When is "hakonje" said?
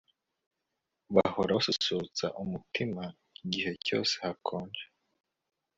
4.23-4.83